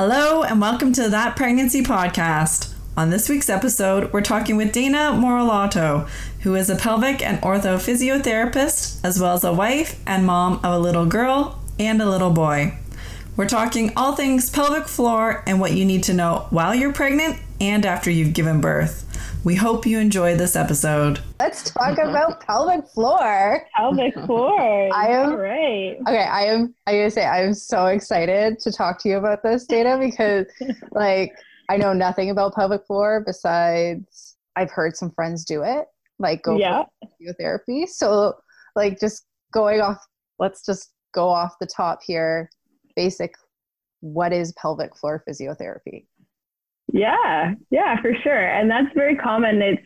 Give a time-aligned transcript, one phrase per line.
[0.00, 2.72] Hello, and welcome to That Pregnancy Podcast.
[2.96, 6.08] On this week's episode, we're talking with Dana Morolato,
[6.42, 10.66] who is a pelvic and ortho physiotherapist, as well as a wife and mom of
[10.66, 12.78] a little girl and a little boy.
[13.36, 17.38] We're talking all things pelvic floor and what you need to know while you're pregnant
[17.60, 19.04] and after you've given birth.
[19.44, 21.20] We hope you enjoy this episode.
[21.38, 23.66] Let's talk about pelvic floor.
[23.76, 24.90] Pelvic floor.
[24.94, 25.96] I am all right.
[26.06, 26.74] Okay, I am.
[26.86, 30.46] I gotta say, I am so excited to talk to you about this Dana because,
[30.90, 31.32] like,
[31.68, 35.86] I know nothing about pelvic floor besides I've heard some friends do it,
[36.18, 36.84] like go yeah.
[37.00, 37.88] for physiotherapy.
[37.88, 38.34] So,
[38.74, 40.04] like, just going off,
[40.40, 42.50] let's just go off the top here.
[42.96, 43.34] Basic,
[44.00, 46.06] what is pelvic floor physiotherapy?
[46.92, 48.48] Yeah, yeah, for sure.
[48.48, 49.60] And that's very common.
[49.60, 49.82] It's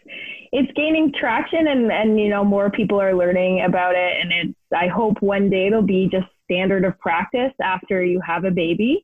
[0.53, 4.59] it's gaining traction and and you know more people are learning about it and it's
[4.77, 9.03] I hope one day it'll be just standard of practice after you have a baby.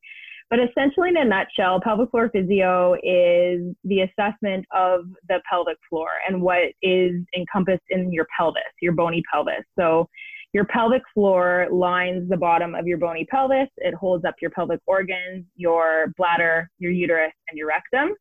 [0.51, 6.09] But essentially, in a nutshell, pelvic floor physio is the assessment of the pelvic floor
[6.27, 9.65] and what is encompassed in your pelvis, your bony pelvis.
[9.79, 10.09] So,
[10.53, 13.69] your pelvic floor lines the bottom of your bony pelvis.
[13.79, 18.15] It holds up your pelvic organs, your bladder, your uterus, and your rectum.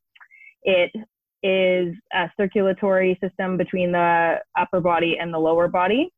[0.64, 0.92] It
[1.44, 6.12] is a circulatory system between the upper body and the lower body.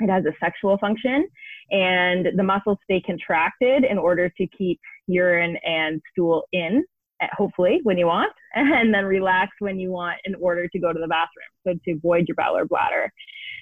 [0.00, 1.28] It has a sexual function,
[1.70, 6.84] and the muscles stay contracted in order to keep urine and stool in,
[7.20, 10.92] eh, hopefully, when you want, and then relax when you want in order to go
[10.92, 11.44] to the bathroom.
[11.66, 13.10] So to void your bowel or bladder.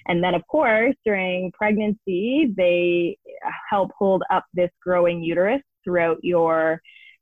[0.07, 3.17] And then, of course, during pregnancy, they
[3.69, 6.81] help hold up this growing uterus throughout your,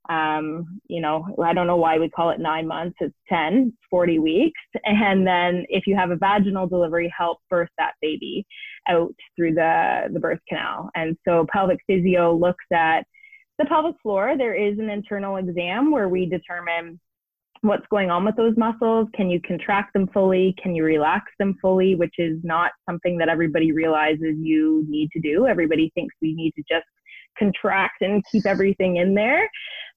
[0.09, 4.19] um, you know, I don't know why we call it nine months, it's 10, 40
[4.19, 4.61] weeks.
[4.85, 8.45] And then if you have a vaginal delivery, help birth that baby
[8.87, 10.89] out through the, the birth canal.
[10.95, 13.03] And so pelvic physio looks at
[13.59, 14.35] the pelvic floor.
[14.37, 16.99] There is an internal exam where we determine
[17.61, 19.07] what's going on with those muscles.
[19.15, 20.55] Can you contract them fully?
[20.61, 21.95] Can you relax them fully?
[21.95, 25.47] Which is not something that everybody realizes you need to do.
[25.47, 26.85] Everybody thinks we need to just
[27.37, 29.49] contract and keep everything in there.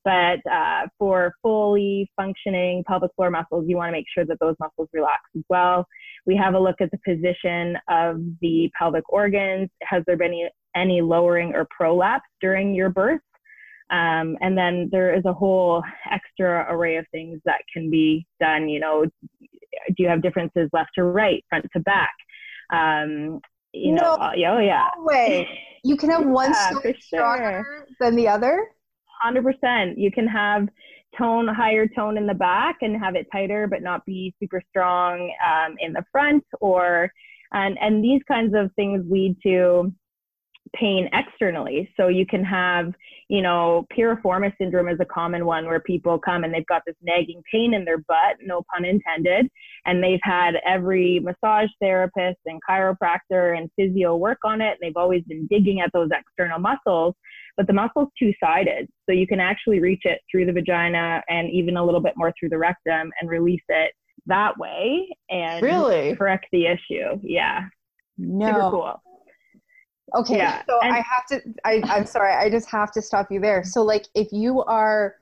[0.04, 4.54] But uh, for fully functioning pelvic floor muscles, you want to make sure that those
[4.58, 5.86] muscles relax as well.
[6.26, 9.68] We have a look at the position of the pelvic organs.
[9.82, 13.20] Has there been any, any lowering or prolapse during your birth?
[13.90, 18.68] Um, and then there is a whole extra array of things that can be done.
[18.68, 22.14] You know, do you have differences left to right, front to back?
[22.72, 23.40] Um,
[23.72, 24.88] you no, know, uh, oh yeah.
[24.96, 25.48] No way.
[25.84, 26.94] You can have one Yeah, for sure.
[27.00, 28.68] stronger than the other.
[29.20, 29.98] Hundred percent.
[29.98, 30.68] You can have
[31.18, 35.32] tone, higher tone in the back, and have it tighter, but not be super strong
[35.44, 36.44] um, in the front.
[36.60, 37.10] Or
[37.52, 39.92] and and these kinds of things lead to
[40.76, 41.90] pain externally.
[41.96, 42.92] So you can have,
[43.28, 46.96] you know, piriformis syndrome is a common one where people come and they've got this
[47.02, 49.48] nagging pain in their butt, no pun intended,
[49.86, 54.96] and they've had every massage therapist and chiropractor and physio work on it, and they've
[54.96, 57.14] always been digging at those external muscles,
[57.56, 58.88] but the muscle's two-sided.
[59.06, 62.32] So you can actually reach it through the vagina and even a little bit more
[62.38, 63.92] through the rectum and release it
[64.26, 66.14] that way and Really?
[66.14, 67.18] correct the issue.
[67.22, 67.64] Yeah.
[68.18, 68.46] No.
[68.46, 69.02] Super cool.
[70.14, 71.42] Okay, Yeah, so and- I have to.
[71.64, 72.32] I, I'm sorry.
[72.34, 73.62] I just have to stop you there.
[73.64, 75.16] So, like, if you are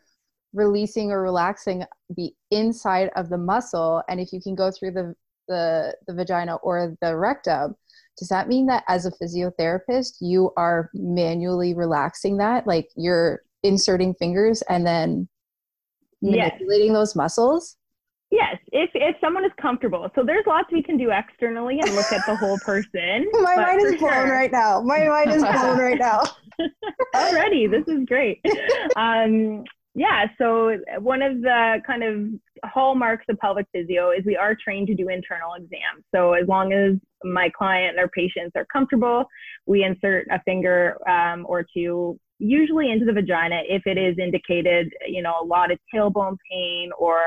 [0.55, 1.85] releasing or relaxing
[2.17, 5.15] the inside of the muscle, and if you can go through the
[5.49, 7.75] the the vagina or the rectum,
[8.19, 12.67] does that mean that as a physiotherapist you are manually relaxing that?
[12.67, 15.29] Like you're inserting fingers and then
[16.21, 16.51] Yes.
[16.53, 17.77] manipulating those muscles?
[18.31, 20.11] Yes, if if someone is comfortable.
[20.15, 23.27] So there's lots we can do externally and look at the whole person.
[23.33, 24.31] My mind is blown sure.
[24.31, 24.81] right now.
[24.83, 26.23] My mind is blown right now.
[27.15, 28.45] Already, this is great.
[28.97, 29.65] Um,
[29.99, 32.29] yeah, so one of the kind of
[32.65, 36.05] hallmarks of pelvic physio is we are trained to do internal exams.
[36.15, 39.25] So as long as my client and our patients are comfortable,
[39.67, 44.93] we insert a finger um, or two usually into the vagina if it is indicated,
[45.09, 47.19] you know, a lot of tailbone pain or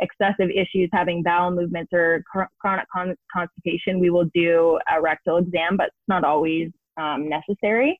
[0.00, 2.22] excessive issues having bowel movements or
[2.58, 6.68] chronic con- constipation, we will do a rectal exam, but it's not always
[6.98, 7.98] um, necessary.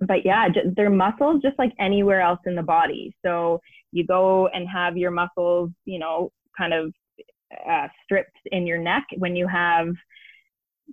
[0.00, 3.14] But yeah, they're muscles just like anywhere else in the body.
[3.24, 3.60] So
[3.92, 6.92] you go and have your muscles, you know, kind of
[7.68, 9.88] uh, stripped in your neck when you have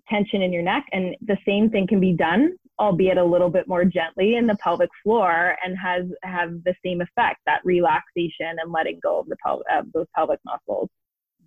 [0.09, 0.85] tension in your neck.
[0.91, 4.55] And the same thing can be done albeit a little bit more gently in the
[4.55, 9.35] pelvic floor and has have the same effect that relaxation and letting go of the
[9.45, 10.89] pel- of those pelvic muscles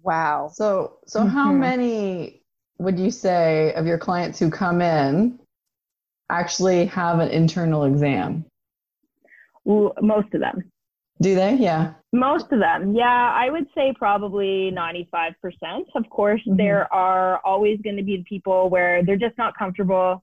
[0.02, 1.28] wow so so mm-hmm.
[1.28, 2.40] how many
[2.78, 5.38] would you say of your clients who come in
[6.30, 8.44] actually have an internal exam
[9.64, 10.70] well, most of them
[11.20, 15.32] do they yeah most of them yeah i would say probably 95%
[15.94, 16.56] of course mm-hmm.
[16.56, 20.22] there are always going to be people where they're just not comfortable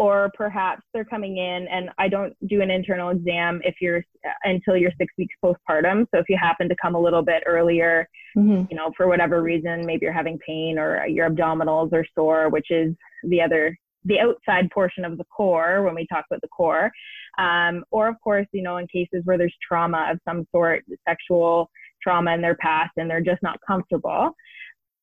[0.00, 4.02] or perhaps they're coming in and I don't do an internal exam if you're
[4.44, 6.06] until you're six weeks postpartum.
[6.10, 8.64] So if you happen to come a little bit earlier, mm-hmm.
[8.70, 12.70] you know, for whatever reason, maybe you're having pain or your abdominals are sore, which
[12.70, 12.94] is
[13.24, 16.90] the other the outside portion of the core when we talk about the core.
[17.38, 21.70] Um, or of course, you know, in cases where there's trauma of some sort, sexual
[22.02, 24.32] trauma in their past and they're just not comfortable.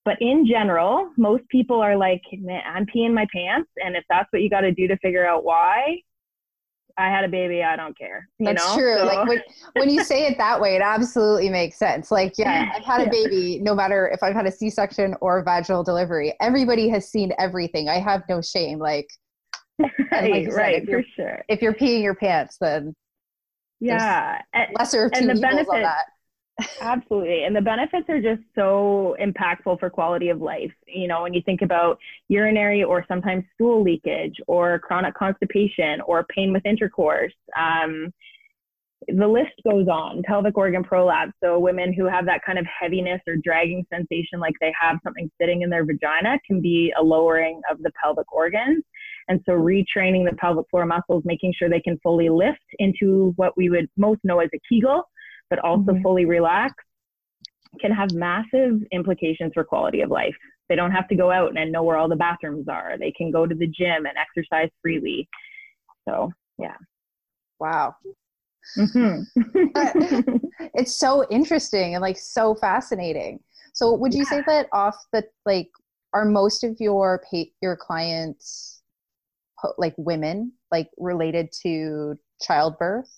[0.05, 3.69] But in general, most people are like, I'm peeing my pants.
[3.77, 5.97] And if that's what you got to do to figure out why,
[6.97, 8.27] I had a baby, I don't care.
[8.39, 8.75] That's know?
[8.75, 8.97] true.
[8.97, 9.05] So.
[9.05, 9.41] Like when,
[9.73, 12.09] when you say it that way, it absolutely makes sense.
[12.09, 15.43] Like, yeah, I've had a baby, no matter if I've had a C section or
[15.43, 17.87] vaginal delivery, everybody has seen everything.
[17.87, 18.79] I have no shame.
[18.79, 19.07] Like,
[20.11, 21.43] right, like right, for sure.
[21.47, 22.95] If you're peeing your pants, then
[23.79, 24.41] yeah,
[24.73, 26.05] lesser of two and the benefit, on that.
[26.81, 27.43] Absolutely.
[27.43, 30.71] And the benefits are just so impactful for quality of life.
[30.87, 31.99] You know, when you think about
[32.29, 38.11] urinary or sometimes stool leakage or chronic constipation or pain with intercourse, um,
[39.07, 40.23] the list goes on.
[40.23, 41.31] Pelvic organ prolapse.
[41.43, 45.29] So, women who have that kind of heaviness or dragging sensation, like they have something
[45.39, 48.83] sitting in their vagina, can be a lowering of the pelvic organs.
[49.27, 53.55] And so, retraining the pelvic floor muscles, making sure they can fully lift into what
[53.55, 55.03] we would most know as a Kegel
[55.49, 56.01] but also mm-hmm.
[56.01, 56.85] fully relaxed
[57.79, 60.35] can have massive implications for quality of life.
[60.69, 62.97] They don't have to go out and know where all the bathrooms are.
[62.97, 65.27] They can go to the gym and exercise freely.
[66.07, 66.75] So, yeah.
[67.59, 67.95] Wow.
[68.77, 70.37] Mm-hmm.
[70.73, 73.39] it's so interesting and like so fascinating.
[73.73, 74.29] So, would you yeah.
[74.29, 75.69] say that off the like
[76.13, 78.81] are most of your pay, your clients
[79.77, 83.09] like women like related to childbirth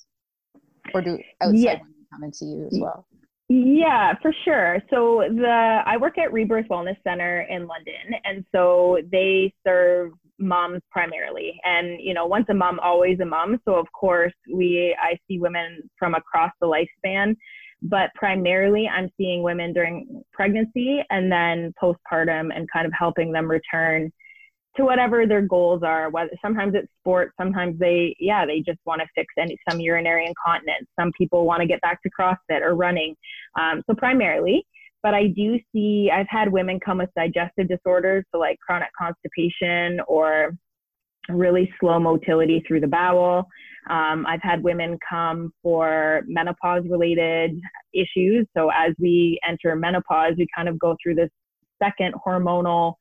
[0.93, 3.05] or do outside yes coming to you as well?
[3.51, 4.77] Yeah, for sure.
[4.91, 10.81] So the I work at Rebirth Wellness Center in London, and so they serve moms
[10.91, 11.59] primarily.
[11.63, 13.59] And you know, once a mom, always a mom.
[13.65, 17.35] So of course, we I see women from across the lifespan,
[17.81, 23.49] but primarily I'm seeing women during pregnancy and then postpartum, and kind of helping them
[23.49, 24.11] return
[24.79, 26.09] to whatever their goals are.
[26.09, 30.25] Whether sometimes it's sports, sometimes they yeah they just want to fix any some urinary
[30.25, 30.87] incontinence.
[30.99, 33.15] Some people want to get back to CrossFit or running.
[33.59, 34.65] Um, so primarily,
[35.03, 39.99] but I do see I've had women come with digestive disorders, so like chronic constipation
[40.07, 40.55] or
[41.29, 43.47] really slow motility through the bowel.
[43.89, 47.59] Um, I've had women come for menopause related
[47.93, 48.47] issues.
[48.55, 51.29] So as we enter menopause, we kind of go through this
[51.81, 52.95] second hormonal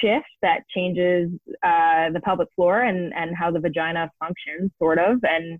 [0.00, 1.30] shift that changes
[1.62, 5.18] uh, the pelvic floor and, and how the vagina functions, sort of.
[5.22, 5.58] And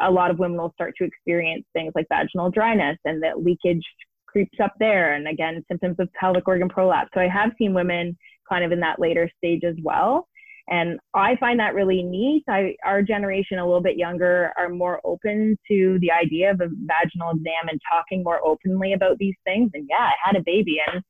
[0.00, 3.84] a lot of women will start to experience things like vaginal dryness and that leakage
[4.26, 5.14] creeps up there.
[5.14, 7.10] And again, symptoms of pelvic organ prolapse.
[7.14, 8.16] So I have seen women
[8.48, 10.28] kind of in that later stage as well.
[10.68, 12.44] And I find that really neat.
[12.48, 16.68] I, our generation, a little bit younger, are more open to the idea of a
[16.68, 19.70] vaginal exam and talking more openly about these things.
[19.74, 21.02] And yeah, I had a baby and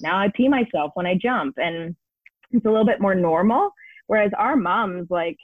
[0.00, 1.54] now I pee myself when I jump.
[1.58, 1.94] And
[2.50, 3.70] it's a little bit more normal.
[4.06, 5.36] Whereas our moms, like,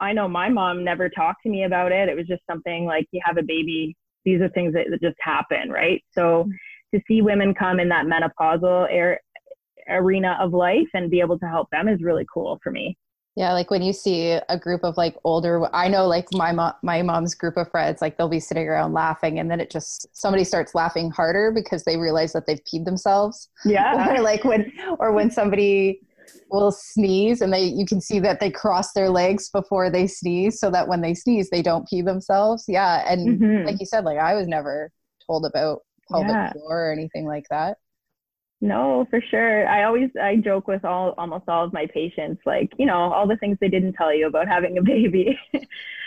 [0.00, 2.08] I know my mom never talked to me about it.
[2.08, 3.96] It was just something like you have a baby.
[4.24, 6.02] These are things that, that just happen, right?
[6.12, 6.48] So
[6.94, 9.20] to see women come in that menopausal air,
[9.88, 12.96] arena of life and be able to help them is really cool for me.
[13.36, 16.72] Yeah, like when you see a group of like older, I know like my mom,
[16.82, 20.06] my mom's group of friends, like they'll be sitting around laughing, and then it just
[20.16, 23.50] somebody starts laughing harder because they realize that they've peed themselves.
[23.66, 24.16] Yeah.
[24.18, 26.00] or like when, or when somebody
[26.50, 30.58] will sneeze and they you can see that they cross their legs before they sneeze
[30.58, 33.64] so that when they sneeze they don't pee themselves yeah and Mhm.
[33.64, 34.90] like you said like i was never
[35.24, 36.50] told about pelvic Yeah.
[36.52, 37.78] floor or anything like that
[38.62, 39.68] No, for sure.
[39.68, 43.26] I always I joke with all almost all of my patients, like you know all
[43.26, 45.38] the things they didn't tell you about having a baby.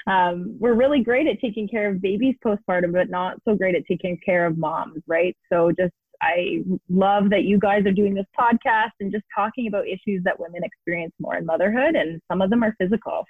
[0.08, 3.86] um, we're really great at taking care of babies postpartum, but not so great at
[3.88, 5.38] taking care of moms, right?
[5.52, 9.88] So just I love that you guys are doing this podcast and just talking about
[9.88, 13.26] issues that women experience more in motherhood, and some of them are physical.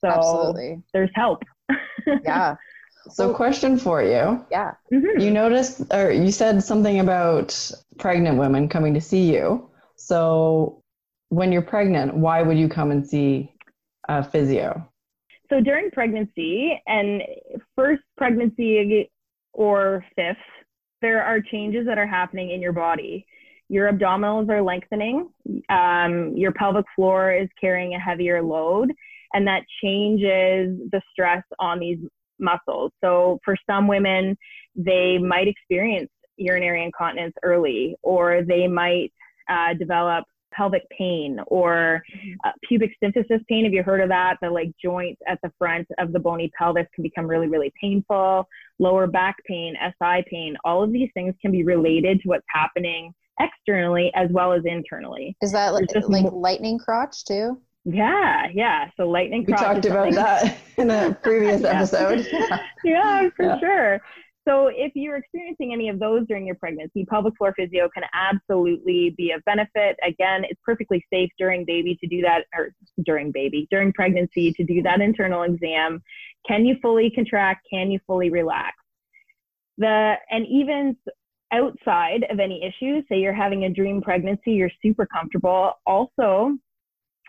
[0.00, 1.42] So absolutely there's help.
[2.24, 2.56] yeah
[3.08, 4.44] So, question for you.
[4.50, 5.20] yeah Mhm.
[5.20, 7.48] You noticed, or you said something about
[8.02, 9.70] pregnant women coming to see you.
[9.96, 10.82] So,
[11.28, 13.54] when you're pregnant, why would you come and see
[14.08, 14.86] a physio?
[15.48, 17.22] So during pregnancy and
[17.76, 19.10] first pregnancy
[19.52, 20.36] or fifth,
[21.00, 23.24] there are changes that are happening in your body.
[23.68, 25.30] Your abdominals are lengthening.
[25.68, 28.92] Um, your pelvic floor is carrying a heavier load,
[29.32, 31.98] and that changes the stress on these
[32.38, 32.92] muscles.
[33.02, 34.36] So for some women,
[34.74, 39.12] they might experience urinary incontinence early, or they might
[39.48, 40.24] uh, develop
[40.54, 42.02] pelvic pain or
[42.44, 43.64] uh, pubic symphysis pain.
[43.64, 44.36] Have you heard of that?
[44.42, 48.46] The like joint at the front of the bony pelvis can become really, really painful.
[48.78, 53.14] Lower back pain, SI pain, all of these things can be related to what's happening
[53.40, 55.34] externally as well as internally.
[55.40, 58.90] is that like, just like mo- lightning crotch too Yeah, yeah.
[58.96, 61.78] So lightning We crotch talked about that in a previous Yeah.
[61.78, 62.26] episode.
[62.84, 63.58] yeah, for Yeah.
[63.58, 64.00] sure.
[64.46, 69.14] So if you're experiencing any of those during your pregnancy, pelvic floor physio can absolutely
[69.16, 69.96] be of benefit.
[70.04, 72.70] Again, it's perfectly safe during baby to do that, or
[73.04, 76.02] during baby, during pregnancy to do that internal exam.
[76.46, 77.66] Can you fully contract?
[77.70, 78.74] Can you fully relax?
[79.78, 80.96] The and even
[81.52, 85.74] outside of any issues, say you're having a dream pregnancy, you're super comfortable.
[85.86, 86.56] Also,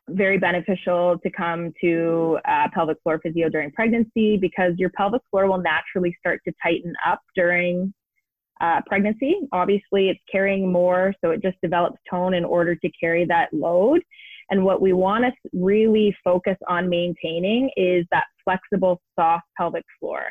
[0.09, 5.47] very beneficial to come to uh, pelvic floor physio during pregnancy because your pelvic floor
[5.47, 7.93] will naturally start to tighten up during
[8.61, 9.35] uh, pregnancy.
[9.51, 14.01] Obviously, it's carrying more, so it just develops tone in order to carry that load.
[14.49, 20.25] And what we want to really focus on maintaining is that flexible, soft pelvic floor.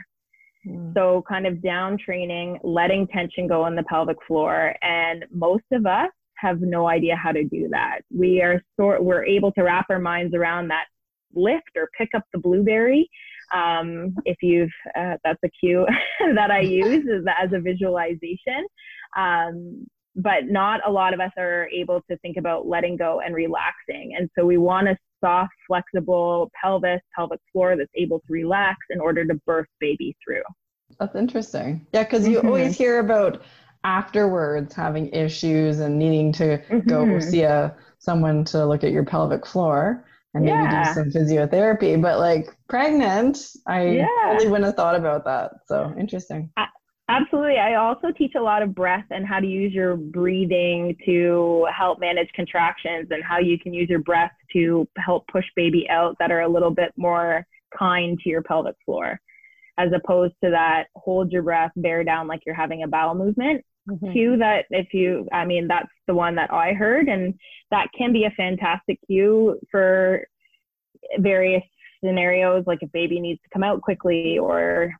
[0.95, 4.75] So, kind of down training, letting tension go in the pelvic floor.
[4.83, 6.11] And most of us
[6.43, 8.01] have no idea how to do that.
[8.15, 10.87] We are sort, we're able to wrap our minds around that
[11.35, 13.09] lift or pick up the blueberry.
[13.55, 15.87] Um, if you've, uh, that's a cue
[16.35, 18.67] that I use as, as a visualization.
[19.17, 23.35] Um, but not a lot of us are able to think about letting go and
[23.35, 24.15] relaxing.
[24.19, 29.01] And so we want a soft, flexible pelvis, pelvic floor that's able to relax in
[29.01, 30.43] order to birth baby through.
[30.99, 31.87] That's interesting.
[31.93, 32.45] Yeah, because you Mhm.
[32.45, 33.43] always hear about
[33.85, 37.23] afterwards having issues and needing to go Mhm.
[37.23, 40.83] see a someone to look at your pelvic floor and maybe Yeah.
[40.83, 42.01] do some physiotherapy.
[42.01, 44.07] But like pregnant, I Yeah.
[44.25, 45.53] totally wouldn't have thought about that.
[45.67, 46.51] So interesting.
[47.09, 47.59] Absolutely.
[47.59, 52.01] I also teach a lot of breath and how to use your breathing to help
[52.01, 56.31] manage contractions and how you can use your breath to help push baby out that
[56.33, 57.45] are a little bit more
[57.77, 59.21] kind to your pelvic floor,
[59.77, 63.63] as opposed to that hold your breath, bear down like you're having a bowel movement.
[63.89, 64.13] Mhm.
[64.13, 67.35] Cue that if you, I mean, that's the one that I heard, and
[67.71, 70.27] that can be a fantastic cue for
[71.19, 71.65] various
[72.05, 74.93] scenarios, like if baby needs to come out quickly or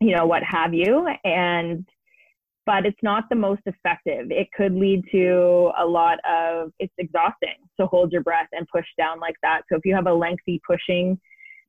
[0.00, 1.08] you know, what have you.
[1.24, 1.84] And,
[2.66, 4.30] but it's not the most effective.
[4.30, 8.86] It could lead to a lot of, it's exhausting to hold your breath and push
[8.96, 9.62] down like that.
[9.68, 11.18] So if you have a lengthy pushing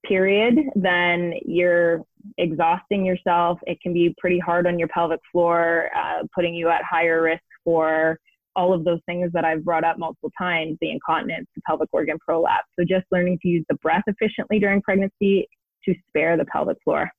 [0.06, 2.02] period, then you're
[2.38, 3.60] exhausting yourself.
[3.68, 7.44] It can be pretty hard on your pelvic floor, uh, putting you at higher risk
[7.64, 8.20] for
[8.56, 12.18] all of those things that I've brought up multiple times the incontinence, the pelvic organ
[12.20, 12.68] prolapse.
[12.78, 15.48] So just learning to use the breath efficiently during pregnancy
[15.86, 17.10] to spare the pelvic floor.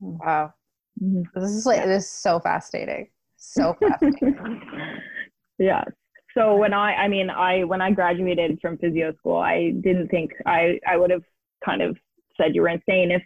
[0.00, 0.52] wow
[1.34, 4.36] this is like this is so fascinating so fascinating
[5.58, 5.84] yeah.
[6.36, 10.30] So when I, I mean, I when I graduated from physio school, I didn't think
[10.46, 11.24] I I would have
[11.64, 11.96] kind of
[12.36, 13.22] said you were insane if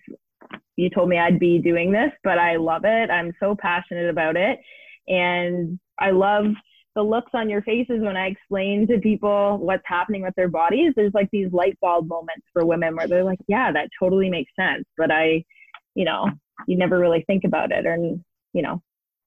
[0.77, 3.11] you told me I'd be doing this, but I love it.
[3.11, 4.59] I'm so passionate about it,
[5.07, 6.47] and I love
[6.95, 10.93] the looks on your faces when I explain to people what's happening with their bodies.
[10.95, 14.53] There's like these light bulb moments for women where they're like, yeah, that totally makes
[14.59, 15.45] sense, but I,
[15.95, 16.29] you know,
[16.67, 18.83] you never really think about it, or you know,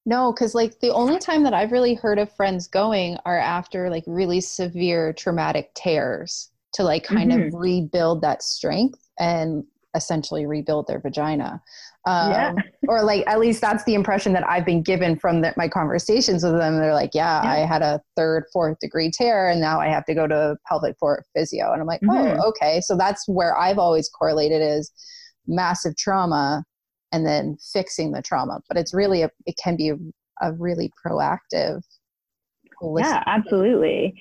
[0.06, 3.90] No, because like the only time that I've really heard of friends going are after
[3.90, 9.64] like really severe traumatic tears to like kind of rebuild that strength and
[9.96, 11.62] essentially rebuild their vagina.
[12.08, 12.54] Um, yeah.
[12.88, 16.44] or like at least that's the impression that I've been given from the, my conversations
[16.44, 16.78] with them.
[16.78, 20.06] They're like, yeah, yeah, I had a third, fourth degree tear, and now I have
[20.06, 21.72] to go to pelvic floor physio.
[21.72, 22.40] And I'm like, oh, mm-hmm.
[22.40, 22.82] oh, okay.
[22.82, 24.92] So that's where I've always correlated is
[25.48, 26.64] massive trauma
[27.12, 28.60] and then fixing the trauma.
[28.68, 29.96] But it's really a, it can be a,
[30.42, 31.82] a really proactive.
[32.82, 34.14] Yeah, absolutely.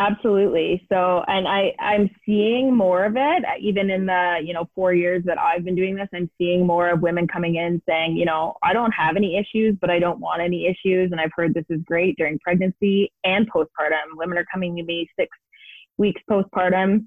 [0.00, 0.86] Absolutely.
[0.90, 5.22] So, and I, I'm seeing more of it, even in the, you know, four years
[5.26, 8.54] that I've been doing this, I'm seeing more of women coming in saying, you know,
[8.62, 11.12] I don't have any issues, but I don't want any issues.
[11.12, 14.16] And I've heard this is great during pregnancy and postpartum.
[14.16, 15.28] Women are coming to me six
[15.98, 17.06] weeks postpartum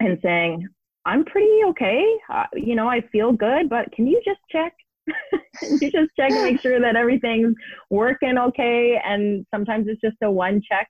[0.00, 0.68] and saying,
[1.06, 2.04] I'm pretty okay.
[2.30, 4.74] Uh, you know, I feel good, but can you just check?
[5.62, 7.54] you just check and make sure that everything's
[7.88, 9.00] working okay.
[9.02, 10.86] And sometimes it's just a one check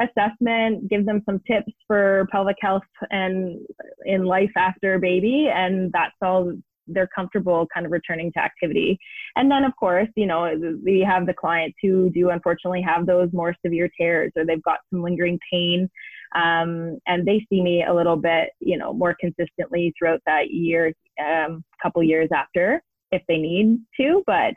[0.00, 3.58] assessment, give them some tips for pelvic health and
[4.04, 6.52] in life after baby, and that's all
[6.92, 8.98] they're comfortable kind of returning to activity.
[9.36, 10.52] And then, of course, you know,
[10.84, 14.78] we have the clients who do unfortunately have those more severe tears or they've got
[14.90, 15.88] some lingering pain.
[16.34, 20.92] Um, and they see me a little bit, you know, more consistently throughout that year,
[21.24, 24.22] um, couple years after if they need to.
[24.26, 24.54] But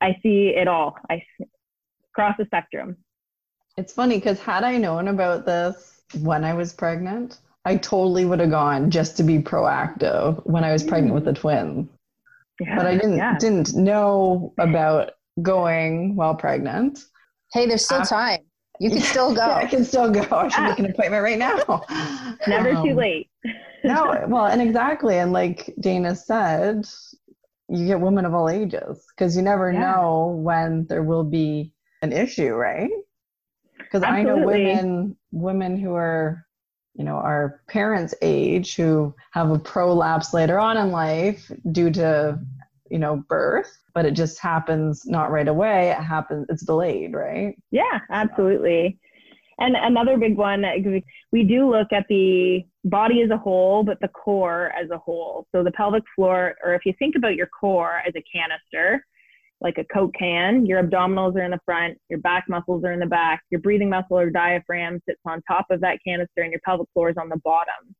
[0.00, 0.96] I see it all.
[1.08, 1.22] I
[2.14, 2.96] cross the spectrum.
[3.80, 8.38] It's funny because had I known about this when I was pregnant, I totally would
[8.40, 11.88] have gone just to be proactive when I was pregnant with the twins.
[12.60, 13.38] Yeah, but I didn't yeah.
[13.38, 17.06] didn't know about going while pregnant.
[17.54, 18.40] Hey, there's still After, time.
[18.80, 19.50] You can still go.
[19.50, 20.26] I can still go.
[20.30, 21.82] I should make an appointment right now.
[22.46, 23.30] Never um, too late.
[23.82, 26.86] no, well, and exactly, and like Dana said,
[27.70, 29.80] you get women of all ages because you never yeah.
[29.80, 31.72] know when there will be
[32.02, 32.90] an issue, right?
[33.90, 36.46] Because I know women women who are
[36.94, 42.38] you know our parents' age who have a prolapse later on in life due to
[42.90, 45.90] you know birth but it just happens not right away.
[45.90, 47.56] It happens it's delayed right?
[47.70, 48.98] Yeah absolutely.
[49.58, 50.64] And another big one
[51.32, 55.46] we do look at the body as a whole but the core as a whole.
[55.52, 59.04] So the pelvic floor or if you think about your core as a canister
[59.60, 60.64] like a Coke can.
[60.66, 63.90] Your abdominals are in the front, your back muscles are in the back, your breathing
[63.90, 67.28] muscle or diaphragm sits on top of that canister, and your pelvic floor is on
[67.28, 67.94] the bottom.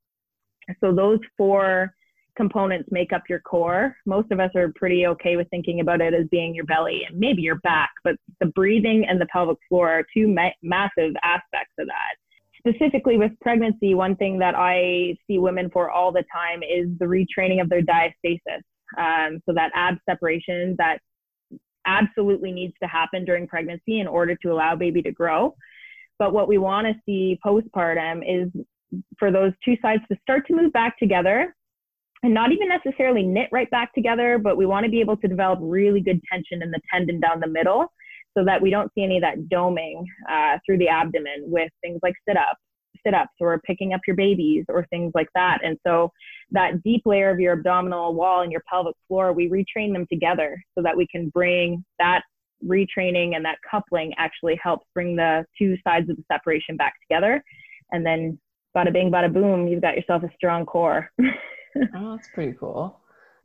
[0.80, 1.92] So those four
[2.36, 3.96] components make up your core.
[4.06, 7.18] Most of us are pretty okay with thinking about it as being your belly and
[7.18, 11.74] maybe your back, but the breathing and the pelvic floor are two ma- massive aspects
[11.78, 12.16] of that.
[12.56, 17.06] Specifically with pregnancy, one thing that I see women for all the time is the
[17.06, 18.62] retraining of their diastasis.
[18.98, 20.98] Um, so that ab separation, that
[21.86, 25.54] absolutely needs to happen during pregnancy in order to allow baby to grow.
[26.18, 28.50] But what we want to see postpartum is
[29.18, 31.54] for those two sides to start to move back together
[32.22, 35.28] and not even necessarily knit right back together, but we want to be able to
[35.28, 37.86] develop really good tension in the tendon down the middle
[38.36, 41.98] so that we don't see any of that doming uh, through the abdomen with things
[42.02, 42.60] like sit ups
[43.04, 45.58] sit ups or picking up your babies or things like that.
[45.64, 46.12] And so
[46.52, 50.62] that deep layer of your abdominal wall and your pelvic floor, we retrain them together
[50.76, 52.22] so that we can bring that
[52.64, 57.42] retraining and that coupling actually helps bring the two sides of the separation back together.
[57.92, 58.38] And then
[58.76, 61.10] bada bing, bada boom, you've got yourself a strong core.
[61.20, 63.00] oh, that's pretty cool.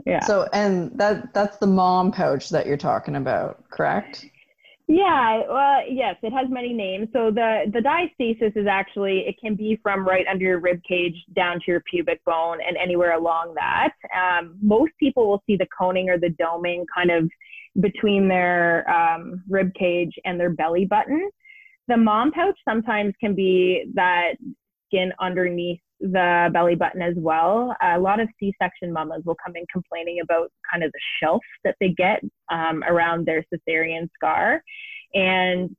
[0.05, 0.19] Yeah.
[0.21, 4.25] So, and that that's the mom pouch that you're talking about, correct?
[4.87, 7.07] Yeah, well, yes, it has many names.
[7.11, 11.15] So the the diastasis is actually it can be from right under your rib cage
[11.35, 13.93] down to your pubic bone and anywhere along that.
[14.15, 17.27] Um, most people will see the coning or the doming kind of
[17.81, 21.31] between their um, rib cage and their belly button.
[21.87, 24.33] The mom pouch sometimes can be that
[24.87, 27.75] skin underneath the belly button as well.
[27.81, 31.75] A lot of C-section mamas will come in complaining about kind of the shelf that
[31.79, 34.61] they get um, around their cesarean scar.
[35.13, 35.75] And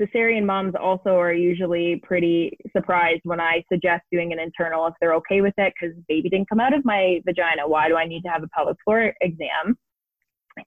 [0.00, 5.14] cesarean moms also are usually pretty surprised when I suggest doing an internal if they're
[5.14, 7.66] okay with it because baby didn't come out of my vagina.
[7.66, 9.76] Why do I need to have a pelvic floor exam?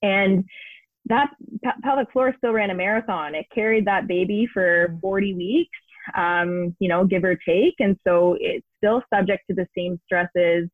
[0.01, 0.45] And
[1.05, 1.29] that
[1.83, 3.35] pelvic floor still ran a marathon.
[3.35, 5.77] It carried that baby for 40 weeks
[6.15, 7.75] um, you know, give or take.
[7.79, 10.69] And so it's still subject to the same stresses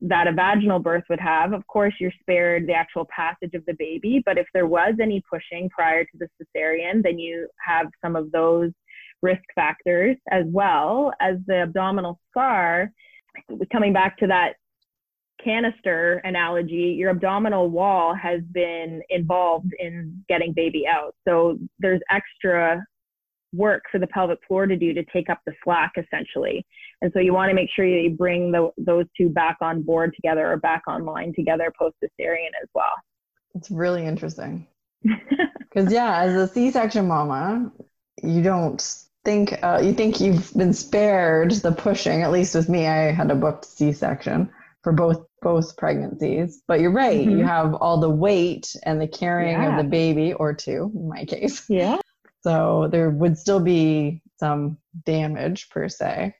[0.00, 1.52] that a vaginal birth would have.
[1.52, 5.22] Of course, you're spared the actual passage of the baby, but if there was any
[5.30, 8.70] pushing prior to the cesarean, then you have some of those
[9.22, 12.90] risk factors as well as the abdominal scar.
[13.72, 14.54] Coming back to that
[15.42, 21.14] canister analogy, your abdominal wall has been involved in getting baby out.
[21.26, 22.84] So there's extra
[23.54, 26.64] work for the pelvic floor to do to take up the slack essentially.
[27.02, 30.12] And so you want to make sure you bring the, those two back on board
[30.14, 32.92] together or back online together post cesarean as well.
[33.54, 34.66] It's really interesting.
[35.74, 37.72] Because yeah, as a C-section mama,
[38.22, 38.80] you don't
[39.24, 42.22] think uh, you think you've been spared the pushing.
[42.22, 44.50] At least with me, I had a booked C-section
[44.82, 46.62] for both both pregnancies.
[46.68, 47.38] But you're right; mm-hmm.
[47.38, 49.76] you have all the weight and the carrying yeah.
[49.76, 51.68] of the baby, or two in my case.
[51.68, 51.98] Yeah.
[52.44, 54.76] So there would still be some
[55.06, 56.34] damage per se.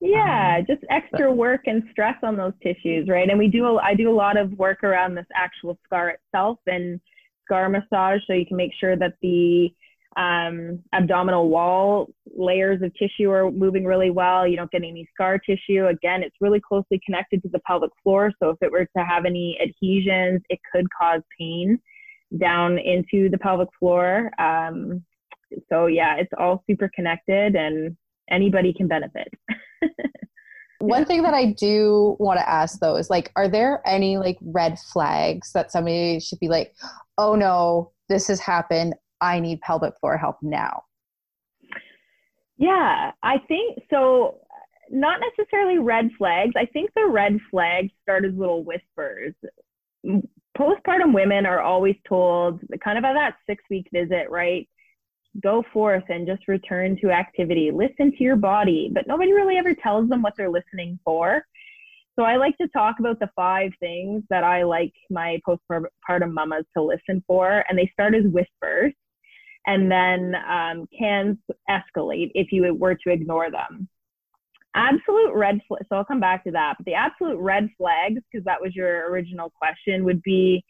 [0.00, 3.30] Yeah, um, just extra but, work and stress on those tissues, right?
[3.30, 7.00] And we do I do a lot of work around this actual scar itself and
[7.44, 9.72] scar massage so you can make sure that the
[10.16, 14.46] um, abdominal wall layers of tissue are moving really well.
[14.46, 15.86] You don't get any scar tissue.
[15.86, 18.32] Again, it's really closely connected to the pelvic floor.
[18.42, 21.78] So if it were to have any adhesions, it could cause pain
[22.40, 24.30] down into the pelvic floor.
[24.40, 25.04] Um,
[25.68, 27.96] so yeah, it's all super connected and
[28.30, 29.28] anybody can benefit.
[30.80, 34.38] One thing that I do want to ask though is like, are there any like
[34.42, 36.74] red flags that somebody should be like,
[37.16, 38.94] oh no, this has happened.
[39.20, 40.82] I need pelvic floor help now?
[42.56, 44.40] Yeah, I think so.
[44.90, 46.52] Not necessarily red flags.
[46.56, 49.34] I think the red flags start as little whispers.
[50.56, 54.68] Postpartum women are always told, kind of at that six week visit, right?
[55.42, 57.70] Go forth and just return to activity.
[57.72, 58.90] Listen to your body.
[58.92, 61.44] But nobody really ever tells them what they're listening for.
[62.16, 66.64] So I like to talk about the five things that I like my postpartum mamas
[66.76, 68.92] to listen for, and they start as whispers,
[69.66, 73.88] and then um, can escalate if you were to ignore them.
[74.76, 75.82] Absolute red flag.
[75.88, 76.74] So I'll come back to that.
[76.78, 80.64] But the absolute red flags, because that was your original question, would be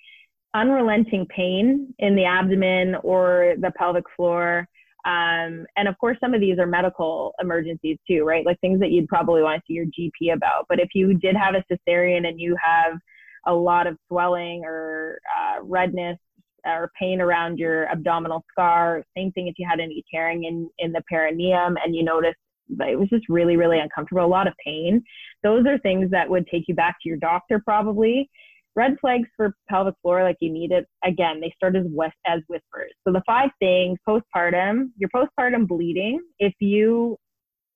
[0.54, 4.68] unrelenting pain in the abdomen or the pelvic floor,
[5.04, 8.46] um, and of course, some of these are medical emergencies too, right?
[8.46, 10.64] Like things that you'd probably want to see your GP about.
[10.68, 12.98] But if you did have a cesarean and you have
[13.46, 16.16] a lot of swelling or uh, redness
[16.64, 20.92] or pain around your abdominal scar, same thing if you had any tearing in, in
[20.92, 22.38] the perineum and you noticed
[22.78, 25.04] that it was just really, really uncomfortable, a lot of pain.
[25.42, 28.30] Those are things that would take you back to your doctor probably
[28.76, 30.86] red flags for pelvic floor, like you need it.
[31.04, 31.84] Again, they start as,
[32.26, 32.92] as whispers.
[33.06, 37.16] So the five things postpartum, your postpartum bleeding, if you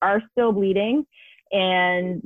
[0.01, 1.05] are still bleeding
[1.51, 2.21] and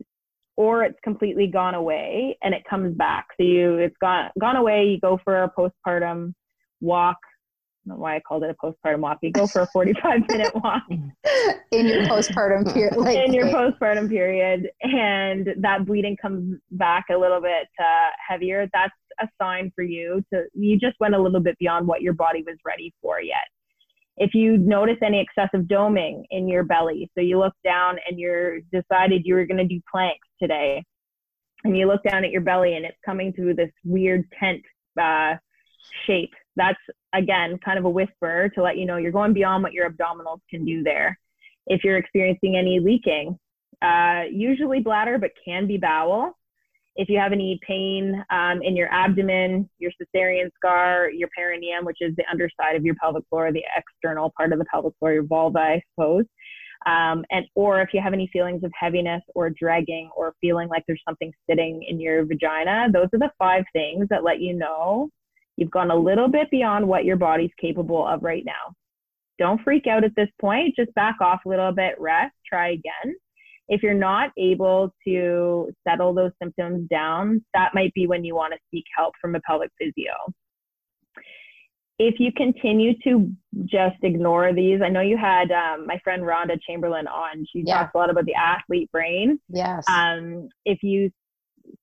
[0.55, 3.25] or it's completely gone away and it comes back.
[3.39, 6.33] So you it's gone gone away, you go for a postpartum
[6.81, 7.17] walk
[7.85, 9.19] why I called it a postpartum walk.
[9.21, 12.97] You go for a 45 minute walk in your postpartum period.
[12.97, 18.67] Like, in your postpartum period, and that bleeding comes back a little bit uh, heavier.
[18.73, 22.13] That's a sign for you to you just went a little bit beyond what your
[22.13, 23.47] body was ready for yet.
[24.15, 28.59] If you notice any excessive doming in your belly, so you look down and you're
[28.71, 30.83] decided you were going to do planks today,
[31.63, 34.61] and you look down at your belly and it's coming through this weird tent
[35.01, 35.35] uh,
[36.05, 36.79] shape that's
[37.13, 40.39] again kind of a whisper to let you know you're going beyond what your abdominals
[40.49, 41.17] can do there.
[41.67, 43.37] If you're experiencing any leaking,
[43.81, 46.37] uh, usually bladder, but can be bowel.
[46.95, 51.97] If you have any pain um, in your abdomen, your cesarean scar, your perineum, which
[52.01, 55.23] is the underside of your pelvic floor, the external part of the pelvic floor, your
[55.23, 56.25] vulva, I suppose.
[56.85, 60.83] Um, and or if you have any feelings of heaviness or dragging or feeling like
[60.85, 65.09] there's something sitting in your vagina, those are the five things that let you know
[65.57, 68.73] You've gone a little bit beyond what your body's capable of right now.
[69.39, 70.75] Don't freak out at this point.
[70.75, 73.15] Just back off a little bit, rest, try again.
[73.69, 78.53] If you're not able to settle those symptoms down, that might be when you want
[78.53, 80.13] to seek help from a pelvic physio.
[81.99, 83.31] If you continue to
[83.65, 87.45] just ignore these, I know you had um, my friend Rhonda Chamberlain on.
[87.51, 87.79] She yeah.
[87.79, 89.39] talks a lot about the athlete brain.
[89.47, 89.85] Yes.
[89.87, 91.11] Um, if you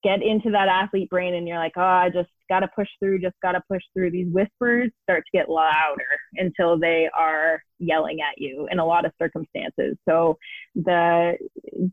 [0.02, 3.20] get into that athlete brain and you're like, oh, I just got to push through,
[3.20, 4.10] just got to push through.
[4.10, 6.02] These whispers start to get louder
[6.34, 9.96] until they are yelling at you in a lot of circumstances.
[10.08, 10.36] So
[10.74, 11.36] the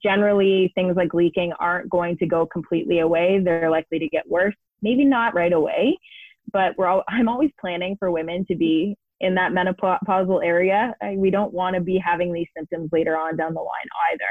[0.01, 3.39] generally things like leaking aren't going to go completely away.
[3.43, 4.55] They're likely to get worse.
[4.81, 5.97] Maybe not right away,
[6.51, 10.93] but we're all, I'm always planning for women to be in that menopausal area.
[11.15, 14.23] We don't want to be having these symptoms later on down the line either.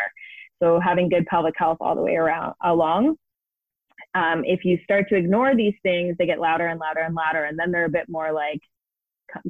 [0.62, 3.16] So having good pelvic health all the way around along
[4.16, 7.44] um, if you start to ignore these things, they get louder and louder and louder.
[7.44, 8.60] And then they're a bit more like,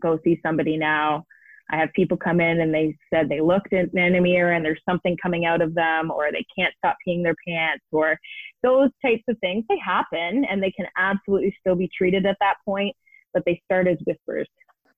[0.00, 1.24] go see somebody now.
[1.70, 4.64] I have people come in and they said they looked in, in a mirror and
[4.64, 8.18] there's something coming out of them, or they can't stop peeing their pants, or
[8.64, 9.64] those types of things.
[9.68, 12.94] They happen and they can absolutely still be treated at that point,
[13.32, 14.48] but they start as whispers.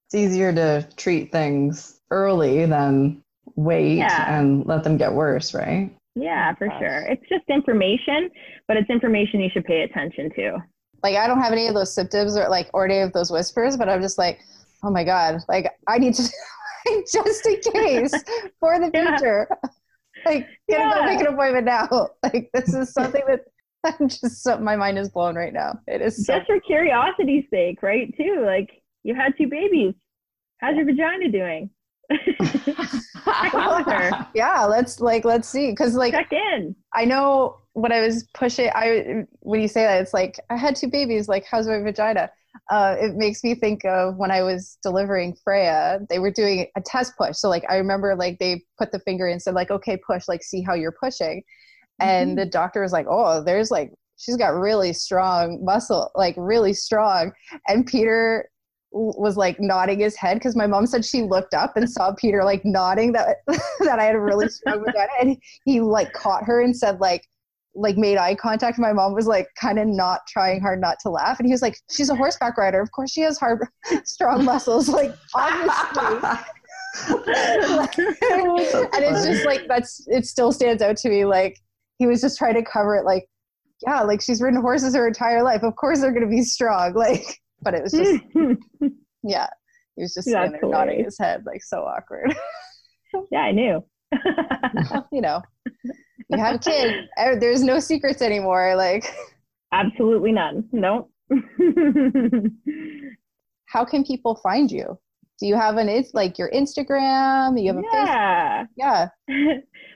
[0.07, 3.23] It's easier to treat things early than
[3.55, 4.39] wait yeah.
[4.39, 5.91] and let them get worse, right?
[6.19, 7.07] Yeah, for sure.
[7.09, 8.31] It's just information,
[8.67, 10.59] but it's information you should pay attention to.
[11.03, 13.77] Like I don't have any of those symptoms or like or any of those whispers,
[13.77, 14.41] but I'm just like,
[14.83, 16.23] oh my god, like I need to
[17.13, 18.13] just in case
[18.61, 19.49] for the future.
[19.51, 19.71] Yeah.
[20.27, 20.95] Like, get yeah.
[20.95, 22.09] go make an appointment now.
[22.25, 23.45] Like this is something that
[23.85, 25.79] I'm just so my mind is blown right now.
[25.87, 28.13] It is so- just for curiosity's sake, right?
[28.17, 28.69] Too like
[29.05, 29.95] you had two babies.
[30.59, 31.71] How's your vagina doing?
[34.35, 36.75] yeah, let's like let's see because like check in.
[36.95, 38.71] I know when I was pushing.
[38.75, 41.29] I when you say that, it's like I had two babies.
[41.29, 42.31] Like, how's my vagina?
[42.71, 46.01] Uh, it makes me think of when I was delivering Freya.
[46.09, 47.37] They were doing a test push.
[47.37, 50.29] So like I remember like they put the finger in and said like okay push
[50.29, 51.43] like see how you're pushing,
[52.01, 52.39] and mm-hmm.
[52.39, 57.33] the doctor was like oh there's like she's got really strong muscle like really strong,
[57.69, 58.49] and Peter
[58.91, 62.43] was like nodding his head because my mom said she looked up and saw Peter
[62.45, 63.39] like nodding that
[63.81, 67.27] that I had a really strong vagina and he, like caught her and said like
[67.75, 68.79] like made eye contact.
[68.79, 71.63] My mom was like kind of not trying hard not to laugh and he was
[71.63, 72.81] like she's a horseback rider.
[72.81, 73.67] Of course she has hard
[74.05, 76.33] strong muscles like obviously.
[77.07, 81.59] and it's just like that's it still stands out to me like
[81.99, 83.29] he was just trying to cover it like
[83.87, 87.39] yeah like she's ridden horses her entire life of course they're to be strong like
[87.63, 88.23] but it was just
[89.23, 89.49] yeah
[89.97, 92.35] he was just That's nodding his head like so awkward.
[93.33, 93.83] Yeah i knew.
[95.11, 95.41] You know
[96.29, 99.11] you have a kid er, there's no secrets anymore like
[99.73, 100.69] absolutely none.
[100.73, 101.11] Nope.
[103.67, 104.99] How can people find you?
[105.39, 107.59] Do you have an it's like your instagram?
[107.59, 108.65] You have a yeah.
[108.77, 109.09] Yeah.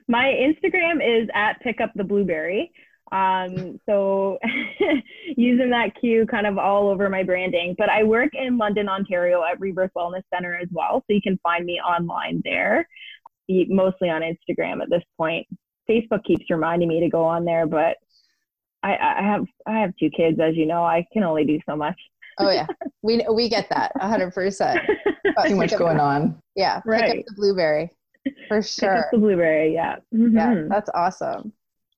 [0.08, 2.72] My instagram is at pick up the blueberry
[3.12, 4.38] um, so
[5.36, 7.74] using that cue kind of all over my branding.
[7.76, 11.04] But I work in London, Ontario at Rebirth Wellness Center as well.
[11.06, 12.88] So you can find me online there,
[13.48, 15.46] mostly on Instagram at this point.
[15.88, 17.96] Facebook keeps reminding me to go on there, but
[18.82, 20.84] I, I have I have two kids, as you know.
[20.84, 21.96] I can only do so much.
[22.38, 22.66] oh yeah,
[23.02, 24.80] we we get that hundred percent.
[25.46, 26.38] Too much going on.
[26.56, 27.18] Yeah, right.
[27.20, 27.90] Up the blueberry
[28.48, 28.88] for sure.
[28.88, 29.96] Pick up the blueberry, yeah.
[30.14, 30.36] Mm-hmm.
[30.36, 31.52] Yeah, that's awesome.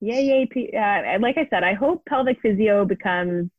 [0.05, 0.71] Yay, yay.
[0.77, 3.51] Uh, like I said, I hope pelvic physio becomes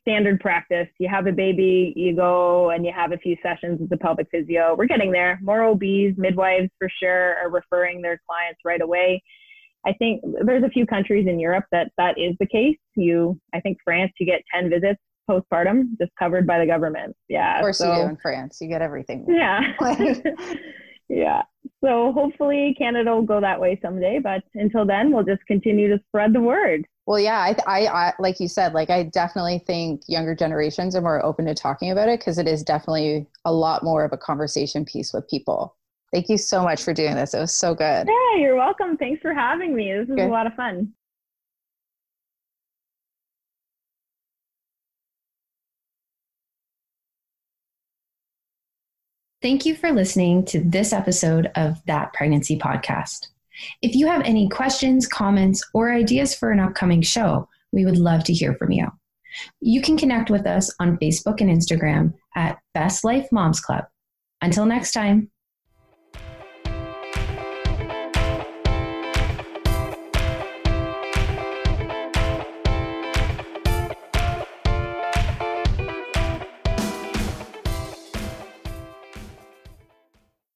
[0.00, 0.88] standard practice.
[0.98, 4.26] You have a baby, you go and you have a few sessions with the pelvic
[4.30, 4.74] physio.
[4.76, 5.38] We're getting there.
[5.40, 9.22] More OBs, midwives for sure are referring their clients right away.
[9.86, 12.76] I think there's a few countries in Europe that that is the case.
[12.96, 17.14] You, I think France, you get 10 visits postpartum just covered by the government.
[17.28, 17.56] Yeah.
[17.56, 18.58] Of course so, you do in France.
[18.60, 19.26] You get everything.
[19.28, 19.60] Yeah.
[21.08, 21.42] yeah.
[21.84, 24.18] So hopefully Canada will go that way someday.
[24.22, 26.86] But until then, we'll just continue to spread the word.
[27.06, 31.00] Well, yeah, I, I, I like you said, like I definitely think younger generations are
[31.00, 34.18] more open to talking about it because it is definitely a lot more of a
[34.18, 35.74] conversation piece with people.
[36.12, 37.34] Thank you so much for doing this.
[37.34, 38.08] It was so good.
[38.08, 38.96] Yeah, you're welcome.
[38.96, 39.92] Thanks for having me.
[39.92, 40.28] This was good.
[40.28, 40.92] a lot of fun.
[49.40, 53.28] Thank you for listening to this episode of That Pregnancy Podcast.
[53.82, 58.24] If you have any questions, comments, or ideas for an upcoming show, we would love
[58.24, 58.88] to hear from you.
[59.60, 63.84] You can connect with us on Facebook and Instagram at Best Life Moms Club.
[64.42, 65.30] Until next time.